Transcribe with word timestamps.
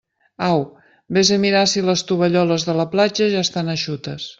Au, 0.45 0.63
vés 1.17 1.31
a 1.35 1.37
mirar 1.45 1.63
si 1.75 1.85
les 1.91 2.05
tovalloles 2.13 2.69
de 2.71 2.79
la 2.83 2.91
platja 2.97 3.33
ja 3.37 3.49
estan 3.49 3.75
eixutes. 3.79 4.29